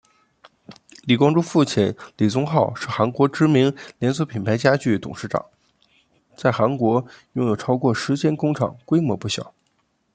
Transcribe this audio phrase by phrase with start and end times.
[1.03, 5.45] 李光洙父亲李宗浩是韩国知名连锁品牌家具董事长
[6.35, 9.53] 在韩国拥有超过十间工厂规模不小。